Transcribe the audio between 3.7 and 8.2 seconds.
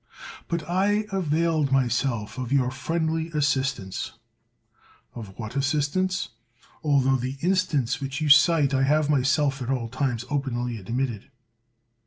ance. Of what assistance? Altho the instance 171 THE WORLD'S FAMOUS ORATIONS